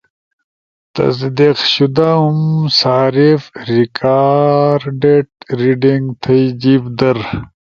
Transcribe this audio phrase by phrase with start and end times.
[0.95, 2.37] تصدیق شدہم
[2.81, 5.27] صارف ریکارڈیٹ
[5.59, 7.17] ریڈنگ تھئی جیِب در